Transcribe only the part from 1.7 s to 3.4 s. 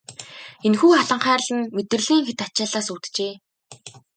мэдрэлийн хэт ачааллаас үүджээ.